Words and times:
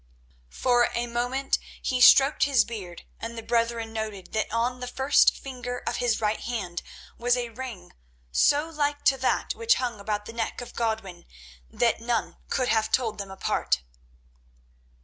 For 0.49 0.89
a 0.95 1.05
moment 1.05 1.59
he 1.79 2.01
stroked 2.01 2.45
his 2.45 2.65
beard, 2.65 3.03
and 3.19 3.37
the 3.37 3.43
brethren 3.43 3.93
noted 3.93 4.33
that 4.33 4.51
on 4.51 4.79
the 4.79 4.87
first 4.87 5.37
finger 5.37 5.77
of 5.85 5.97
his 5.97 6.19
right 6.19 6.39
hand 6.39 6.81
was 7.19 7.37
a 7.37 7.49
ring 7.49 7.93
so 8.31 8.67
like 8.67 9.05
to 9.05 9.17
that 9.19 9.53
which 9.53 9.75
hung 9.75 9.99
about 9.99 10.25
the 10.25 10.33
neck 10.33 10.59
of 10.59 10.73
Godwin 10.73 11.25
that 11.69 12.01
none 12.01 12.37
could 12.49 12.69
have 12.69 12.91
told 12.91 13.19
them 13.19 13.29
apart. 13.29 13.83